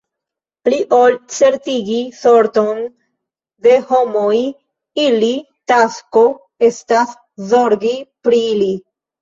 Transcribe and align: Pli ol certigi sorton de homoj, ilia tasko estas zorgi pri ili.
Pli 0.67 0.77
ol 0.99 1.17
certigi 1.33 1.97
sorton 2.19 2.79
de 3.67 3.77
homoj, 3.91 4.33
ilia 5.05 5.39
tasko 5.73 6.27
estas 6.71 7.17
zorgi 7.55 7.97
pri 8.27 8.45
ili. 8.51 8.75